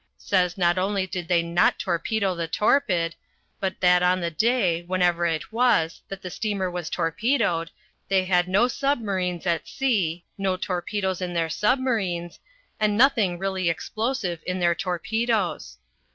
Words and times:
Says 0.17 0.57
not 0.57 0.79
only 0.79 1.05
did 1.05 1.27
they 1.27 1.43
not 1.43 1.77
torpedo 1.77 2.33
the 2.33 2.47
Torpid, 2.47 3.13
but 3.59 3.79
that 3.81 4.01
on 4.01 4.19
the 4.19 4.31
day 4.31 4.81
(whenever 4.87 5.27
it 5.27 5.51
was) 5.53 6.01
that 6.09 6.23
the 6.23 6.31
steamer 6.31 6.71
was 6.71 6.89
torpedoed 6.89 7.69
they 8.07 8.25
had 8.25 8.47
no 8.47 8.67
submarines 8.67 9.45
at 9.45 9.67
sea, 9.67 10.25
no 10.39 10.57
torpedoes 10.57 11.21
in 11.21 11.33
their 11.35 11.49
submarines, 11.49 12.39
and 12.79 12.97
nothing 12.97 13.37
really 13.37 13.69
explosive 13.69 14.39
in 14.47 14.59
their 14.59 14.73
torpedoes. 14.73 15.77